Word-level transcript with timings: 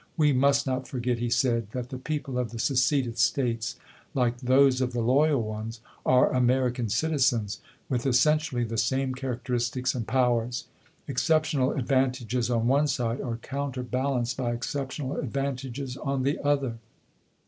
"We 0.17 0.33
must 0.33 0.65
not 0.65 0.87
forget," 0.87 1.19
he 1.19 1.29
said," 1.29 1.69
that 1.73 1.89
the 1.91 1.99
people 1.99 2.39
of 2.39 2.49
the 2.49 2.57
seceded 2.57 3.19
States, 3.19 3.75
like 4.15 4.35
those 4.39 4.81
of 4.81 4.93
the 4.93 4.99
loyal 4.99 5.43
ones, 5.43 5.79
are 6.07 6.33
American 6.33 6.89
citizens, 6.89 7.59
with 7.87 8.07
essentially 8.07 8.63
the 8.63 8.79
same 8.79 9.13
char 9.13 9.35
acteristics 9.37 9.93
and 9.93 10.07
powers. 10.07 10.65
Exceptional 11.07 11.73
advantages 11.73 12.49
on 12.49 12.65
one 12.65 12.87
side 12.87 13.21
are 13.21 13.37
counterbalanced 13.37 14.37
by 14.37 14.53
exceptional 14.53 15.17
advantages 15.17 15.95
on 15.97 16.23
the 16.23 16.39
other. 16.43 16.77